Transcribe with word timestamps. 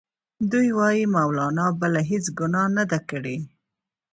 دوی 0.51 0.67
وايي 0.77 1.03
مولنا 1.13 1.65
بله 1.81 2.01
هیڅ 2.11 2.25
ګناه 2.39 2.67
نه 2.77 2.83
ده 2.91 2.99
کړې. 3.09 3.37